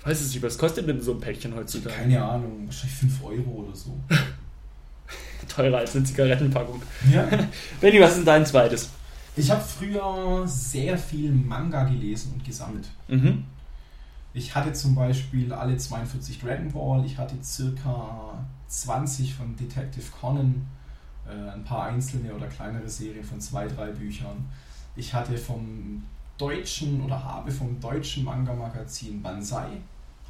Ich 0.00 0.06
weiß 0.06 0.20
es 0.20 0.34
nicht, 0.34 0.42
was 0.42 0.58
kostet 0.58 0.88
denn 0.88 1.00
so 1.00 1.12
ein 1.12 1.20
Päckchen 1.20 1.54
heutzutage? 1.54 1.94
Keine 1.94 2.22
Ahnung, 2.22 2.62
wahrscheinlich 2.66 2.96
5 2.98 3.22
Euro 3.24 3.50
oder 3.66 3.74
so. 3.76 3.94
Teurer 5.48 5.78
als 5.78 5.94
eine 5.94 6.04
Zigarettenpackung. 6.04 6.80
Ja. 7.12 7.28
Benny, 7.80 8.00
was 8.00 8.16
ist 8.16 8.26
dein 8.26 8.44
zweites? 8.46 8.88
Ich 9.36 9.50
habe 9.50 9.60
früher 9.60 10.46
sehr 10.46 10.96
viel 10.96 11.32
Manga 11.32 11.84
gelesen 11.84 12.32
und 12.34 12.44
gesammelt. 12.44 12.88
Mhm. 13.08 13.44
Ich 14.32 14.54
hatte 14.54 14.72
zum 14.72 14.94
Beispiel 14.94 15.52
alle 15.52 15.76
42 15.76 16.40
Dragon 16.40 16.70
Ball, 16.72 17.04
ich 17.04 17.18
hatte 17.18 17.36
circa 17.42 18.44
20 18.68 19.34
von 19.34 19.56
Detective 19.56 20.04
Conan, 20.20 20.66
äh, 21.26 21.50
ein 21.50 21.64
paar 21.64 21.84
einzelne 21.84 22.34
oder 22.34 22.46
kleinere 22.48 22.88
Serien 22.88 23.24
von 23.24 23.40
zwei, 23.40 23.68
drei 23.68 23.90
Büchern. 23.92 24.44
Ich 24.96 25.14
hatte 25.14 25.36
vom 25.38 26.02
deutschen 26.36 27.00
oder 27.02 27.22
habe 27.22 27.50
vom 27.50 27.78
deutschen 27.80 28.24
Manga-Magazin 28.24 29.22
Banzai, 29.22 29.68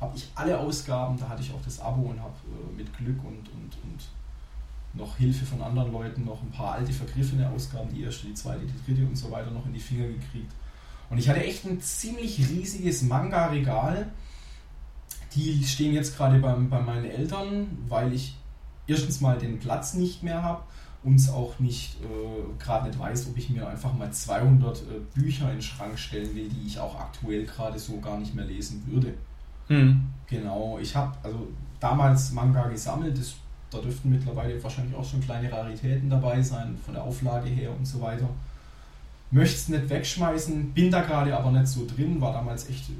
habe 0.01 0.17
ich 0.17 0.31
alle 0.35 0.59
Ausgaben, 0.59 1.19
da 1.19 1.29
hatte 1.29 1.43
ich 1.43 1.53
auch 1.53 1.63
das 1.65 1.81
Abo 1.81 2.03
und 2.11 2.21
habe 2.21 2.35
äh, 2.47 2.77
mit 2.77 2.95
Glück 2.97 3.19
und, 3.25 3.49
und, 3.49 3.77
und 3.83 4.09
noch 4.95 5.17
Hilfe 5.17 5.45
von 5.45 5.61
anderen 5.61 5.93
Leuten 5.93 6.25
noch 6.25 6.43
ein 6.43 6.51
paar 6.51 6.75
alte 6.75 6.93
vergriffene 6.93 7.49
Ausgaben, 7.51 7.93
die 7.93 8.03
erste, 8.03 8.27
die 8.27 8.35
zweite, 8.35 8.65
die 8.65 8.85
dritte 8.85 9.07
und 9.07 9.17
so 9.17 9.31
weiter 9.31 9.51
noch 9.51 9.67
in 9.67 9.73
die 9.73 9.81
Finger 9.81 10.07
gekriegt. 10.07 10.53
Und 11.11 11.19
ich 11.19 11.29
hatte 11.29 11.45
echt 11.45 11.65
ein 11.65 11.81
ziemlich 11.81 12.39
riesiges 12.39 13.03
Manga-Regal. 13.03 14.11
Die 15.35 15.65
stehen 15.65 15.93
jetzt 15.93 16.17
gerade 16.17 16.39
beim, 16.39 16.71
bei 16.71 16.81
meinen 16.81 17.05
Eltern, 17.05 17.67
weil 17.89 18.13
ich 18.13 18.37
erstens 18.87 19.21
mal 19.21 19.39
den 19.39 19.59
Platz 19.59 19.95
nicht 19.95 20.23
mehr 20.23 20.43
habe 20.43 20.63
und 21.03 21.17
es 21.17 21.29
auch 21.29 21.59
nicht 21.59 21.97
äh, 22.03 22.63
gerade 22.63 22.89
nicht 22.89 22.99
weiß, 22.99 23.29
ob 23.29 23.37
ich 23.37 23.51
mir 23.51 23.69
einfach 23.69 23.93
mal 23.93 24.11
200 24.11 24.79
äh, 24.79 24.83
Bücher 25.15 25.47
in 25.51 25.57
den 25.57 25.63
Schrank 25.63 25.99
stellen 25.99 26.35
will, 26.35 26.49
die 26.49 26.67
ich 26.67 26.79
auch 26.79 26.99
aktuell 26.99 27.45
gerade 27.45 27.79
so 27.79 28.01
gar 28.01 28.19
nicht 28.19 28.35
mehr 28.35 28.47
lesen 28.47 28.83
würde. 28.87 29.15
Hm. 29.69 30.07
Genau, 30.27 30.79
ich 30.81 30.97
habe 30.97 31.17
also 31.23 31.49
damals 31.81 32.33
Manga 32.33 32.69
gesammelt, 32.69 33.19
das, 33.19 33.35
da 33.71 33.79
dürften 33.79 34.11
mittlerweile 34.11 34.63
wahrscheinlich 34.63 34.95
auch 34.95 35.05
schon 35.05 35.21
kleine 35.21 35.51
Raritäten 35.51 36.09
dabei 36.09 36.43
sein, 36.43 36.77
von 36.85 36.95
der 36.95 37.03
Auflage 37.03 37.49
her 37.49 37.71
und 37.77 37.87
so 37.87 38.01
weiter. 38.01 38.29
Möchte 39.31 39.57
es 39.57 39.69
nicht 39.69 39.89
wegschmeißen, 39.89 40.73
bin 40.73 40.91
da 40.91 41.01
gerade 41.01 41.37
aber 41.37 41.51
nicht 41.51 41.67
so 41.67 41.87
drin, 41.87 42.21
war 42.21 42.33
damals 42.33 42.69
echt 42.69 42.91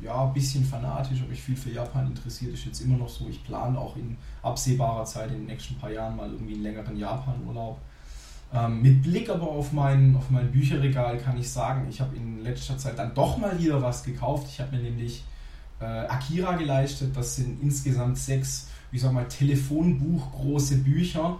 ja, 0.00 0.24
ein 0.24 0.32
bisschen 0.32 0.64
fanatisch, 0.64 1.18
habe 1.20 1.30
mich 1.30 1.42
viel 1.42 1.56
für 1.56 1.70
Japan 1.70 2.06
interessiert, 2.06 2.54
ist 2.54 2.64
jetzt 2.64 2.80
immer 2.80 2.96
noch 2.96 3.08
so. 3.08 3.28
Ich 3.28 3.42
plane 3.44 3.78
auch 3.78 3.96
in 3.96 4.16
absehbarer 4.42 5.04
Zeit 5.04 5.30
in 5.30 5.38
den 5.38 5.46
nächsten 5.46 5.74
paar 5.76 5.90
Jahren 5.90 6.16
mal 6.16 6.30
irgendwie 6.30 6.54
einen 6.54 6.62
längeren 6.62 6.96
Japan-Urlaub. 6.96 7.78
Ähm, 8.54 8.80
mit 8.80 9.02
Blick 9.02 9.28
aber 9.28 9.48
auf 9.48 9.72
mein, 9.72 10.16
auf 10.16 10.30
mein 10.30 10.50
Bücherregal 10.50 11.18
kann 11.18 11.36
ich 11.36 11.50
sagen, 11.50 11.86
ich 11.90 12.00
habe 12.00 12.16
in 12.16 12.42
letzter 12.42 12.78
Zeit 12.78 12.98
dann 12.98 13.14
doch 13.14 13.36
mal 13.36 13.58
wieder 13.58 13.82
was 13.82 14.04
gekauft. 14.04 14.46
Ich 14.48 14.60
habe 14.60 14.76
mir 14.76 14.82
nämlich 14.82 15.24
äh, 15.80 15.84
Akira 15.84 16.56
geleistet. 16.56 17.16
Das 17.16 17.36
sind 17.36 17.60
insgesamt 17.60 18.16
sechs, 18.16 18.68
ich 18.92 19.00
sag 19.00 19.12
mal, 19.12 19.26
Telefonbuch 19.26 20.32
große 20.32 20.78
Bücher. 20.78 21.38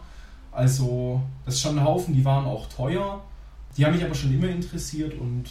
Also, 0.52 1.20
das 1.44 1.54
ist 1.54 1.60
schon 1.60 1.78
ein 1.78 1.84
Haufen, 1.84 2.14
die 2.14 2.24
waren 2.24 2.46
auch 2.46 2.68
teuer. 2.68 3.22
Die 3.76 3.84
haben 3.84 3.94
mich 3.94 4.04
aber 4.04 4.14
schon 4.14 4.32
immer 4.32 4.48
interessiert 4.48 5.14
und 5.18 5.44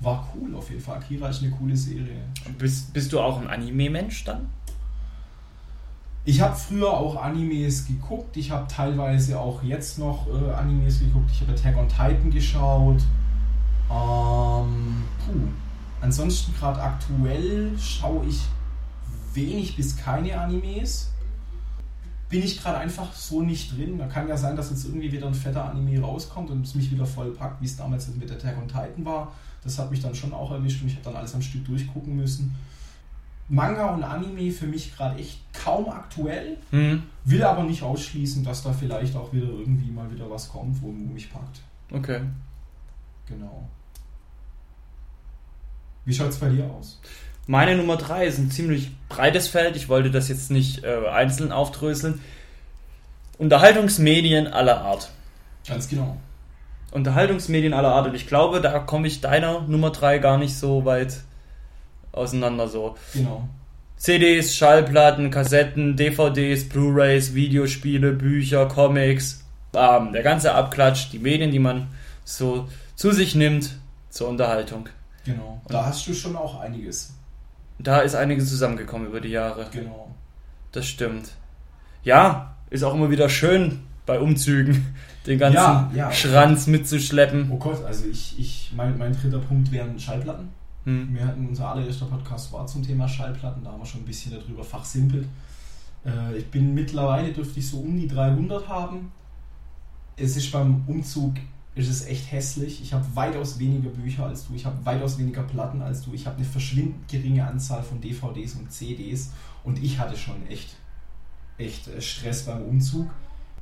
war 0.00 0.28
cool 0.34 0.54
auf 0.54 0.70
jeden 0.70 0.82
Fall. 0.82 0.98
Akira 0.98 1.28
ist 1.28 1.42
eine 1.42 1.50
coole 1.50 1.76
Serie. 1.76 2.22
Bist, 2.58 2.92
bist 2.92 3.12
du 3.12 3.20
auch 3.20 3.40
ein 3.40 3.48
Anime-Mensch 3.48 4.24
dann? 4.24 4.48
Ich 6.26 6.40
habe 6.40 6.56
früher 6.56 6.90
auch 6.90 7.22
Animes 7.22 7.86
geguckt. 7.86 8.36
Ich 8.36 8.50
habe 8.50 8.66
teilweise 8.66 9.38
auch 9.38 9.62
jetzt 9.62 9.98
noch 9.98 10.26
äh, 10.28 10.52
Animes 10.52 11.00
geguckt. 11.00 11.30
Ich 11.30 11.42
habe 11.42 11.52
Attack 11.52 11.76
on 11.76 11.88
Titan 11.88 12.30
geschaut. 12.30 13.02
Ähm, 13.90 15.02
puh. 15.18 15.48
Ansonsten 16.00 16.54
gerade 16.54 16.80
aktuell 16.80 17.78
schaue 17.78 18.26
ich 18.26 18.40
wenig 19.34 19.76
bis 19.76 19.96
keine 19.96 20.38
Animes. 20.40 21.10
Bin 22.34 22.42
ich 22.42 22.60
gerade 22.60 22.78
einfach 22.78 23.12
so 23.12 23.42
nicht 23.42 23.76
drin. 23.76 23.96
Da 23.96 24.08
kann 24.08 24.26
ja 24.26 24.36
sein, 24.36 24.56
dass 24.56 24.68
jetzt 24.68 24.86
irgendwie 24.86 25.12
wieder 25.12 25.28
ein 25.28 25.34
fetter 25.34 25.70
Anime 25.70 26.00
rauskommt 26.00 26.50
und 26.50 26.66
es 26.66 26.74
mich 26.74 26.90
wieder 26.90 27.06
voll 27.06 27.30
packt, 27.30 27.62
wie 27.62 27.66
es 27.66 27.76
damals 27.76 28.08
mit 28.08 28.28
Attack 28.28 28.58
on 28.58 28.66
Titan 28.66 29.04
war. 29.04 29.32
Das 29.62 29.78
hat 29.78 29.88
mich 29.92 30.00
dann 30.00 30.16
schon 30.16 30.32
auch 30.32 30.50
erwischt 30.50 30.82
und 30.82 30.88
ich 30.88 30.94
habe 30.94 31.04
dann 31.04 31.14
alles 31.14 31.32
am 31.36 31.42
Stück 31.42 31.64
durchgucken 31.64 32.16
müssen. 32.16 32.52
Manga 33.48 33.94
und 33.94 34.02
Anime 34.02 34.50
für 34.50 34.66
mich 34.66 34.96
gerade 34.96 35.16
echt 35.16 35.42
kaum 35.52 35.88
aktuell. 35.88 36.58
Hm. 36.70 37.04
Will 37.24 37.44
aber 37.44 37.62
nicht 37.62 37.84
ausschließen, 37.84 38.42
dass 38.42 38.64
da 38.64 38.72
vielleicht 38.72 39.14
auch 39.14 39.32
wieder 39.32 39.46
irgendwie 39.46 39.92
mal 39.92 40.10
wieder 40.12 40.28
was 40.28 40.48
kommt, 40.48 40.82
wo 40.82 40.90
mich 40.90 41.32
packt. 41.32 41.60
Okay. 41.92 42.20
Genau. 43.26 43.68
Wie 46.04 46.12
schaut 46.12 46.30
es 46.30 46.38
bei 46.38 46.48
dir 46.48 46.68
aus? 46.68 47.00
Meine 47.46 47.76
Nummer 47.76 47.96
drei 47.96 48.26
ist 48.26 48.38
ein 48.38 48.50
ziemlich 48.50 48.90
breites 49.08 49.48
Feld. 49.48 49.76
Ich 49.76 49.88
wollte 49.88 50.10
das 50.10 50.28
jetzt 50.28 50.50
nicht 50.50 50.82
äh, 50.84 51.08
einzeln 51.08 51.52
aufdröseln. 51.52 52.20
Unterhaltungsmedien 53.36 54.46
aller 54.46 54.80
Art. 54.80 55.10
Ganz 55.66 55.88
genau. 55.88 56.16
Unterhaltungsmedien 56.92 57.74
aller 57.74 57.92
Art. 57.92 58.06
Und 58.06 58.14
ich 58.14 58.26
glaube, 58.26 58.60
da 58.60 58.78
komme 58.78 59.08
ich 59.08 59.20
deiner 59.20 59.62
Nummer 59.62 59.90
drei 59.90 60.18
gar 60.18 60.38
nicht 60.38 60.56
so 60.56 60.84
weit 60.84 61.20
auseinander 62.12 62.68
so. 62.68 62.96
Genau. 63.12 63.48
CDs, 63.96 64.56
Schallplatten, 64.56 65.30
Kassetten, 65.30 65.96
DVDs, 65.96 66.68
Blu-rays, 66.68 67.34
Videospiele, 67.34 68.12
Bücher, 68.12 68.66
Comics, 68.66 69.44
bam, 69.72 70.12
der 70.12 70.22
ganze 70.22 70.54
Abklatsch, 70.54 71.10
die 71.12 71.18
Medien, 71.18 71.50
die 71.50 71.58
man 71.58 71.88
so 72.24 72.68
zu 72.94 73.12
sich 73.12 73.34
nimmt 73.34 73.76
zur 74.10 74.28
Unterhaltung. 74.28 74.88
Genau. 75.24 75.60
Da 75.68 75.86
hast 75.86 76.06
du 76.06 76.14
schon 76.14 76.36
auch 76.36 76.60
einiges. 76.60 77.12
Da 77.78 78.00
ist 78.00 78.14
einiges 78.14 78.48
zusammengekommen 78.48 79.08
über 79.08 79.20
die 79.20 79.30
Jahre. 79.30 79.66
Genau. 79.72 80.14
Das 80.72 80.86
stimmt. 80.86 81.32
Ja, 82.02 82.56
ist 82.70 82.82
auch 82.82 82.94
immer 82.94 83.10
wieder 83.10 83.28
schön 83.28 83.80
bei 84.06 84.20
Umzügen 84.20 84.94
den 85.26 85.38
ganzen 85.38 85.56
Ja, 85.56 85.90
ja. 85.94 86.12
Schranz 86.12 86.66
mitzuschleppen. 86.66 87.50
Oh 87.50 87.56
Gott, 87.56 87.84
also 87.84 88.06
ich, 88.06 88.38
ich 88.38 88.72
mein, 88.76 88.98
mein 88.98 89.12
dritter 89.12 89.38
Punkt 89.38 89.72
wären 89.72 89.98
Schallplatten. 89.98 90.48
Hm. 90.84 91.14
Wir 91.14 91.26
hatten 91.26 91.48
unser 91.48 91.70
allererster 91.70 92.06
Podcast 92.06 92.52
war 92.52 92.66
zum 92.66 92.82
Thema 92.82 93.08
Schallplatten, 93.08 93.64
da 93.64 93.72
haben 93.72 93.80
wir 93.80 93.86
schon 93.86 94.02
ein 94.02 94.06
bisschen 94.06 94.32
darüber 94.32 94.62
fachsimpelt. 94.62 95.26
Äh, 96.04 96.36
ich 96.36 96.46
bin 96.50 96.74
mittlerweile, 96.74 97.32
dürfte 97.32 97.58
ich 97.60 97.68
so 97.68 97.78
um 97.78 97.96
die 97.96 98.06
300 98.06 98.68
haben. 98.68 99.12
Es 100.16 100.36
ist 100.36 100.52
beim 100.52 100.84
Umzug, 100.86 101.34
ist 101.74 101.88
es 101.88 102.06
echt 102.06 102.30
hässlich. 102.30 102.80
Ich 102.82 102.92
habe 102.92 103.04
weitaus 103.14 103.58
weniger 103.58 103.90
Bücher 103.90 104.26
als 104.26 104.46
du, 104.46 104.54
ich 104.54 104.64
habe 104.64 104.76
weitaus 104.84 105.18
weniger 105.18 105.42
Platten 105.42 105.82
als 105.82 106.02
du, 106.02 106.14
ich 106.14 106.26
habe 106.26 106.36
eine 106.36 106.44
verschwindend 106.44 107.08
geringe 107.08 107.46
Anzahl 107.46 107.82
von 107.82 108.00
DVDs 108.00 108.54
und 108.54 108.70
CDs 108.70 109.32
und 109.64 109.82
ich 109.82 109.98
hatte 109.98 110.16
schon 110.16 110.46
echt, 110.48 110.76
echt 111.58 111.88
äh, 111.88 112.00
Stress 112.00 112.46
beim 112.46 112.62
Umzug. 112.62 113.10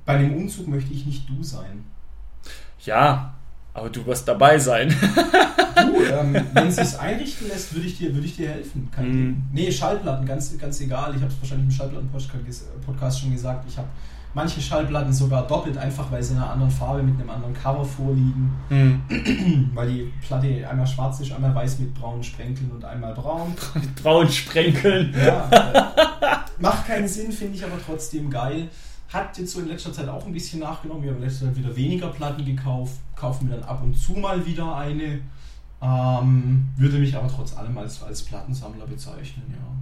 Bei 0.04 0.18
dem 0.18 0.34
Umzug 0.34 0.68
möchte 0.68 0.92
ich 0.92 1.06
nicht 1.06 1.28
du 1.28 1.42
sein. 1.42 1.84
Ja, 2.84 3.34
aber 3.72 3.88
du 3.88 4.04
wirst 4.04 4.28
dabei 4.28 4.58
sein. 4.58 4.88
Du, 4.88 6.02
ähm, 6.12 6.36
wenn 6.52 6.66
es 6.66 6.76
sich 6.76 6.98
einrichten 6.98 7.48
lässt, 7.48 7.72
würde 7.72 7.86
ich 7.86 7.96
dir, 7.96 8.12
würde 8.12 8.26
ich 8.26 8.36
dir 8.36 8.50
helfen. 8.50 8.90
Kein. 8.90 9.12
Ding. 9.12 9.42
Nee, 9.52 9.72
Schallplatten, 9.72 10.26
ganz, 10.26 10.58
ganz 10.58 10.80
egal. 10.80 11.14
Ich 11.14 11.22
habe 11.22 11.32
es 11.32 11.40
wahrscheinlich 11.40 11.66
im 11.66 11.70
Schallplatten-Podcast 11.70 13.20
schon 13.20 13.32
gesagt. 13.32 13.64
Ich 13.68 13.78
habe 13.78 13.88
manche 14.34 14.60
Schallplatten 14.60 15.12
sogar 15.12 15.46
doppelt, 15.46 15.76
einfach 15.76 16.10
weil 16.10 16.22
sie 16.22 16.32
in 16.32 16.38
einer 16.38 16.50
anderen 16.50 16.70
Farbe 16.70 17.02
mit 17.02 17.18
einem 17.20 17.30
anderen 17.30 17.54
Cover 17.54 17.84
vorliegen. 17.84 18.50
Hm. 18.68 19.70
Weil 19.74 19.88
die 19.88 20.12
Platte 20.26 20.66
einmal 20.68 20.86
schwarz 20.86 21.20
ist, 21.20 21.32
einmal 21.32 21.54
weiß 21.54 21.78
mit 21.80 21.94
braunen 21.94 22.22
Sprenkeln 22.22 22.70
und 22.70 22.84
einmal 22.84 23.14
braun. 23.14 23.54
Mit 23.74 23.94
braunen 23.96 24.30
Sprenkeln. 24.30 25.14
Ja, 25.14 25.48
äh, 25.50 26.36
macht 26.58 26.86
keinen 26.86 27.08
Sinn, 27.08 27.32
finde 27.32 27.56
ich 27.56 27.64
aber 27.64 27.76
trotzdem 27.84 28.30
geil. 28.30 28.68
Hat 29.12 29.36
jetzt 29.36 29.52
so 29.52 29.60
in 29.60 29.68
letzter 29.68 29.92
Zeit 29.92 30.08
auch 30.08 30.24
ein 30.24 30.32
bisschen 30.32 30.60
nachgenommen. 30.60 31.02
Wir 31.02 31.10
haben 31.10 31.18
in 31.18 31.24
letzter 31.24 31.46
Zeit 31.46 31.56
wieder 31.56 31.76
weniger 31.76 32.08
Platten 32.08 32.44
gekauft, 32.44 32.94
kaufen 33.14 33.48
wir 33.48 33.56
dann 33.56 33.68
ab 33.68 33.82
und 33.82 33.94
zu 33.94 34.12
mal 34.12 34.44
wieder 34.46 34.76
eine. 34.76 35.20
Ähm, 35.82 36.68
würde 36.76 36.98
mich 36.98 37.14
aber 37.14 37.28
trotz 37.28 37.56
allem 37.56 37.76
als, 37.76 38.02
als 38.02 38.22
Plattensammler 38.22 38.86
bezeichnen, 38.86 39.44
ja. 39.50 39.72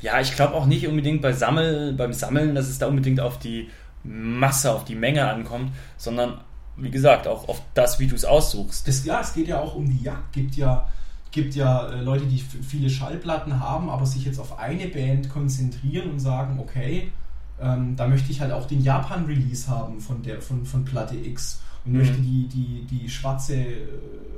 Ja, 0.00 0.20
ich 0.20 0.34
glaube 0.34 0.54
auch 0.54 0.66
nicht 0.66 0.86
unbedingt 0.86 1.22
bei 1.22 1.32
Sammel, 1.32 1.92
beim 1.92 2.12
Sammeln, 2.12 2.54
dass 2.54 2.68
es 2.68 2.78
da 2.78 2.86
unbedingt 2.88 3.20
auf 3.20 3.38
die 3.38 3.68
Masse, 4.04 4.72
auf 4.72 4.84
die 4.84 4.94
Menge 4.94 5.28
ankommt, 5.28 5.72
sondern 5.96 6.40
wie 6.76 6.90
gesagt, 6.90 7.26
auch 7.26 7.48
auf 7.48 7.62
das, 7.74 7.98
wie 7.98 8.06
du 8.06 8.14
es 8.14 8.24
aussuchst. 8.24 8.88
Das, 8.88 9.04
ja, 9.04 9.20
es 9.20 9.34
geht 9.34 9.48
ja 9.48 9.60
auch 9.60 9.74
um 9.74 9.88
die 9.88 10.02
Jagd. 10.02 10.32
Gibt 10.32 10.56
ja, 10.56 10.88
gibt 11.30 11.54
ja 11.54 11.88
äh, 11.88 12.00
Leute, 12.00 12.26
die 12.26 12.38
viele 12.38 12.88
Schallplatten 12.88 13.60
haben, 13.60 13.90
aber 13.90 14.06
sich 14.06 14.24
jetzt 14.24 14.38
auf 14.38 14.58
eine 14.58 14.86
Band 14.88 15.28
konzentrieren 15.28 16.10
und 16.10 16.20
sagen, 16.20 16.58
okay, 16.58 17.12
ähm, 17.60 17.94
da 17.96 18.08
möchte 18.08 18.32
ich 18.32 18.40
halt 18.40 18.52
auch 18.52 18.66
den 18.66 18.82
Japan-Release 18.82 19.68
haben 19.68 20.00
von, 20.00 20.22
der, 20.22 20.40
von, 20.40 20.64
von 20.64 20.84
Platte 20.84 21.16
X 21.16 21.60
und 21.84 21.92
Mhm. 21.92 21.98
möchte 21.98 22.18
die, 22.18 22.46
die, 22.48 22.86
die 22.90 23.08
schwarze 23.08 23.56
äh, 23.56 23.86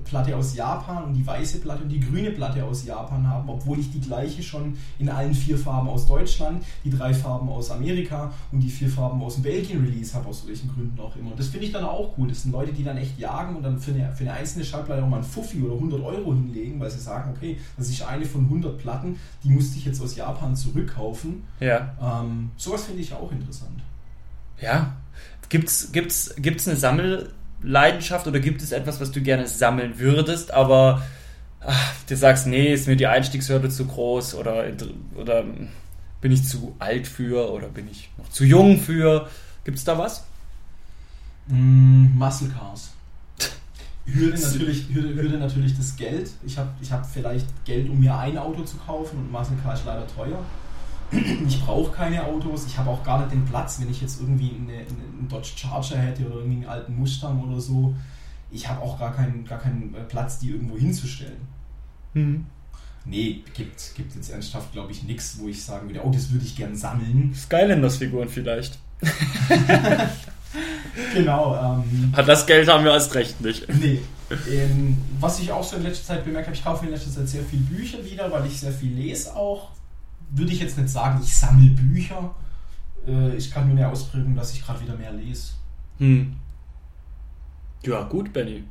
Platte 0.04 0.36
aus 0.36 0.54
Japan 0.54 1.04
und 1.04 1.14
die 1.14 1.26
weiße 1.26 1.60
Platte 1.60 1.82
und 1.82 1.88
die 1.88 1.98
grüne 1.98 2.30
Platte 2.30 2.62
aus 2.62 2.84
Japan 2.84 3.26
haben, 3.26 3.48
obwohl 3.48 3.78
ich 3.78 3.90
die 3.90 4.00
gleiche 4.00 4.42
schon 4.42 4.76
in 4.98 5.08
allen 5.08 5.32
vier 5.32 5.56
Farben 5.56 5.88
aus 5.88 6.06
Deutschland, 6.06 6.62
die 6.84 6.90
drei 6.90 7.14
Farben 7.14 7.48
aus 7.48 7.70
Amerika 7.70 8.30
und 8.52 8.60
die 8.60 8.68
vier 8.68 8.90
Farben 8.90 9.22
aus 9.22 9.34
dem 9.36 9.44
Belgien-Release 9.44 10.12
habe, 10.14 10.28
aus 10.28 10.46
welchen 10.46 10.68
Gründen 10.74 11.00
auch 11.00 11.16
immer. 11.16 11.30
Und 11.30 11.38
das 11.40 11.48
finde 11.48 11.64
ich 11.64 11.72
dann 11.72 11.84
auch 11.84 12.18
cool. 12.18 12.28
Das 12.28 12.42
sind 12.42 12.52
Leute, 12.52 12.70
die 12.74 12.84
dann 12.84 12.98
echt 12.98 13.18
jagen 13.18 13.56
und 13.56 13.62
dann 13.62 13.78
für 13.78 13.92
eine, 13.92 14.12
für 14.12 14.24
eine 14.24 14.34
einzelne 14.34 14.62
Schallplatte 14.66 15.02
auch 15.02 15.08
mal 15.08 15.16
einen 15.16 15.24
Fuffi 15.24 15.62
oder 15.62 15.72
100 15.74 16.02
Euro 16.02 16.34
hinlegen, 16.34 16.78
weil 16.78 16.90
sie 16.90 17.00
sagen, 17.00 17.32
okay, 17.34 17.56
das 17.78 17.88
ist 17.88 18.02
eine 18.02 18.26
von 18.26 18.42
100 18.42 18.76
Platten, 18.76 19.18
die 19.42 19.48
musste 19.48 19.78
ich 19.78 19.86
jetzt 19.86 20.02
aus 20.02 20.14
Japan 20.16 20.54
zurückkaufen. 20.54 21.44
Ja. 21.60 21.94
Ähm, 22.22 22.50
sowas 22.58 22.84
finde 22.84 23.00
ich 23.00 23.14
auch 23.14 23.32
interessant. 23.32 23.80
Ja. 24.60 24.92
Gibt's, 25.48 25.92
gibt's, 25.92 26.34
gibt's 26.38 26.66
eine 26.66 26.76
Sammelleidenschaft 26.76 28.26
oder 28.26 28.40
gibt 28.40 28.62
es 28.62 28.72
etwas, 28.72 29.00
was 29.00 29.12
du 29.12 29.20
gerne 29.20 29.46
sammeln 29.46 29.98
würdest, 29.98 30.52
aber 30.52 31.02
ach, 31.60 31.94
du 32.08 32.16
sagst, 32.16 32.46
nee, 32.46 32.72
ist 32.72 32.88
mir 32.88 32.96
die 32.96 33.06
Einstiegshürde 33.06 33.68
zu 33.68 33.86
groß 33.86 34.34
oder, 34.34 34.64
oder 35.16 35.44
bin 36.20 36.32
ich 36.32 36.44
zu 36.44 36.74
alt 36.78 37.06
für 37.06 37.52
oder 37.52 37.68
bin 37.68 37.88
ich 37.90 38.10
noch 38.16 38.28
zu 38.30 38.44
jung 38.44 38.78
für? 38.78 39.28
Gibt's 39.64 39.84
da 39.84 39.98
was? 39.98 40.24
Mm, 41.48 42.16
Muscle 42.16 42.48
Cars. 42.48 42.92
Hürde 44.06 44.40
natürlich, 44.40 44.88
Hürde, 44.92 45.14
Hürde 45.14 45.38
natürlich 45.38 45.76
das 45.76 45.96
Geld. 45.96 46.30
Ich 46.46 46.56
habe 46.58 46.70
ich 46.80 46.90
hab 46.90 47.06
vielleicht 47.06 47.46
Geld, 47.64 47.88
um 47.88 48.00
mir 48.00 48.16
ein 48.16 48.38
Auto 48.38 48.62
zu 48.62 48.76
kaufen 48.78 49.18
und 49.18 49.30
Muscle 49.30 49.56
Car 49.62 49.74
ist 49.74 49.84
leider 49.84 50.06
teuer. 50.06 50.42
Ich 51.48 51.62
brauche 51.64 51.92
keine 51.92 52.24
Autos. 52.24 52.66
Ich 52.66 52.76
habe 52.78 52.90
auch 52.90 53.02
gar 53.04 53.20
nicht 53.20 53.32
den 53.32 53.44
Platz, 53.44 53.80
wenn 53.80 53.90
ich 53.90 54.00
jetzt 54.00 54.20
irgendwie 54.20 54.50
eine, 54.50 54.72
eine, 54.72 54.82
einen 54.82 55.28
Dodge 55.28 55.52
Charger 55.56 55.98
hätte 55.98 56.26
oder 56.26 56.36
irgendwie 56.36 56.56
einen 56.56 56.66
alten 56.66 56.96
Mustang 56.96 57.42
oder 57.42 57.60
so. 57.60 57.94
Ich 58.50 58.68
habe 58.68 58.80
auch 58.80 58.98
gar 58.98 59.14
keinen, 59.14 59.44
gar 59.44 59.58
keinen 59.58 59.94
äh, 59.94 60.00
Platz, 60.02 60.38
die 60.38 60.50
irgendwo 60.50 60.76
hinzustellen. 60.76 61.40
Hm. 62.14 62.46
Nee, 63.06 63.42
gibt, 63.54 63.94
gibt 63.96 64.14
jetzt 64.14 64.30
ernsthaft, 64.30 64.72
glaube 64.72 64.92
ich, 64.92 65.02
nichts, 65.02 65.38
wo 65.38 65.48
ich 65.48 65.62
sagen 65.62 65.88
würde, 65.88 66.00
oh, 66.04 66.10
das 66.10 66.32
würde 66.32 66.44
ich 66.44 66.56
gern 66.56 66.74
sammeln. 66.74 67.34
Skylanders-Figuren 67.34 68.28
vielleicht. 68.28 68.78
Genau. 71.12 71.56
Ähm, 71.56 72.12
Hat 72.14 72.28
das 72.28 72.46
Geld 72.46 72.68
haben 72.68 72.84
wir 72.84 72.92
erst 72.92 73.14
recht 73.14 73.40
nicht. 73.40 73.66
Nee. 73.80 74.00
Ähm, 74.50 74.96
was 75.20 75.40
ich 75.40 75.52
auch 75.52 75.64
so 75.64 75.76
in 75.76 75.82
letzter 75.82 76.14
Zeit 76.14 76.24
bemerkt 76.24 76.46
habe, 76.46 76.56
ich 76.56 76.64
kaufe 76.64 76.86
in 76.86 76.92
letzter 76.92 77.10
Zeit 77.10 77.28
sehr 77.28 77.42
viel 77.42 77.60
Bücher 77.60 78.04
wieder, 78.04 78.30
weil 78.30 78.46
ich 78.46 78.60
sehr 78.60 78.72
viel 78.72 78.92
lese 78.92 79.34
auch. 79.34 79.70
Würde 80.30 80.52
ich 80.52 80.60
jetzt 80.60 80.76
nicht 80.78 80.88
sagen, 80.90 81.20
ich 81.22 81.34
sammle 81.36 81.70
Bücher. 81.70 82.34
Äh, 83.06 83.36
ich 83.36 83.50
kann 83.50 83.68
nur 83.68 83.76
eine 83.76 83.88
Ausprägung, 83.88 84.34
dass 84.34 84.52
ich 84.52 84.64
gerade 84.64 84.80
wieder 84.80 84.96
mehr 84.96 85.12
lese. 85.12 85.52
Hm. 85.98 86.34
Ja, 87.84 88.02
gut, 88.04 88.32
Benny. 88.32 88.64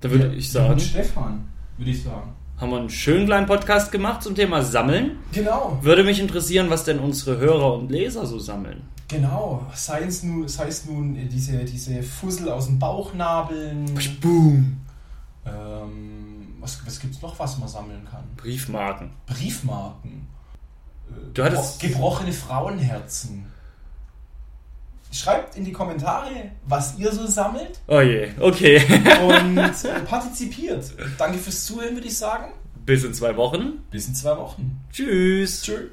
Da 0.00 0.10
würde 0.10 0.26
Ja, 0.28 0.32
ich 0.32 0.50
sagen, 0.50 0.78
Stefan, 0.80 1.44
würde 1.78 1.90
ich 1.90 2.02
sagen. 2.02 2.32
haben 2.58 2.70
wir 2.70 2.78
einen 2.78 2.90
schönen 2.90 3.26
kleinen 3.26 3.46
Podcast 3.46 3.92
gemacht 3.92 4.22
zum 4.22 4.34
Thema 4.34 4.62
Sammeln. 4.62 5.12
Genau. 5.32 5.78
Würde 5.82 6.04
mich 6.04 6.18
interessieren, 6.20 6.68
was 6.68 6.84
denn 6.84 6.98
unsere 6.98 7.38
Hörer 7.38 7.74
und 7.74 7.90
Leser 7.90 8.26
so 8.26 8.38
sammeln. 8.38 8.82
Genau. 9.08 9.64
Sei 9.74 10.02
es 10.02 10.22
nun, 10.24 10.48
sei 10.48 10.66
es 10.68 10.84
nun 10.84 11.16
äh, 11.16 11.26
diese, 11.26 11.64
diese 11.64 12.02
Fussel 12.02 12.48
aus 12.50 12.66
dem 12.66 12.78
Bauchnabeln. 12.78 13.94
Boom. 14.20 14.78
Ähm, 15.46 16.15
was 16.66 16.84
was 16.86 16.98
gibt 17.00 17.14
es 17.14 17.22
noch, 17.22 17.38
was 17.38 17.56
man 17.58 17.68
sammeln 17.68 18.06
kann? 18.10 18.24
Briefmarken. 18.36 19.10
Briefmarken. 19.26 20.26
Äh, 21.08 21.32
Du 21.34 21.44
hattest- 21.44 21.80
gebro- 21.80 21.88
gebrochene 21.88 22.32
Frauenherzen. 22.32 23.46
Schreibt 25.12 25.56
in 25.56 25.64
die 25.64 25.72
Kommentare, 25.72 26.50
was 26.66 26.98
ihr 26.98 27.12
so 27.12 27.26
sammelt 27.26 27.80
Oh 27.86 28.00
je, 28.00 28.28
okay. 28.40 28.82
und 29.22 29.56
äh, 29.58 30.00
partizipiert. 30.04 30.92
Danke 31.16 31.38
fürs 31.38 31.64
Zuhören, 31.64 31.94
würde 31.94 32.08
ich 32.08 32.18
sagen. 32.18 32.52
Bis 32.84 33.04
in 33.04 33.14
zwei 33.14 33.36
Wochen. 33.36 33.84
Bis 33.90 34.08
in 34.08 34.14
zwei 34.14 34.36
Wochen. 34.36 34.80
Tschüss. 34.92 35.62
Tschüss. 35.62 35.90